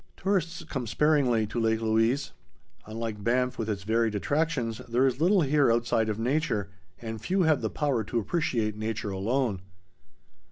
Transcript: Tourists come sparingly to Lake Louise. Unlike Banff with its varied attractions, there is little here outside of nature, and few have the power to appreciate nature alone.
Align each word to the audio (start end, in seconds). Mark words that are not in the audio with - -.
Tourists 0.17 0.63
come 0.63 0.87
sparingly 0.87 1.45
to 1.45 1.59
Lake 1.59 1.79
Louise. 1.79 2.31
Unlike 2.87 3.23
Banff 3.23 3.59
with 3.59 3.69
its 3.69 3.83
varied 3.83 4.15
attractions, 4.15 4.79
there 4.89 5.05
is 5.05 5.21
little 5.21 5.41
here 5.43 5.71
outside 5.71 6.09
of 6.09 6.17
nature, 6.17 6.71
and 6.99 7.21
few 7.21 7.43
have 7.43 7.61
the 7.61 7.69
power 7.69 8.03
to 8.05 8.17
appreciate 8.17 8.75
nature 8.75 9.11
alone. 9.11 9.61